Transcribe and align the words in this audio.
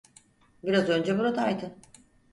Biraz 0.63 0.89
önce 0.89 1.17
buradaydı. 1.19 1.75